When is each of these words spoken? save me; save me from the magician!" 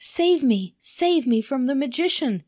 save 0.03 0.41
me; 0.41 0.73
save 0.79 1.27
me 1.27 1.43
from 1.43 1.67
the 1.67 1.75
magician!" 1.75 2.39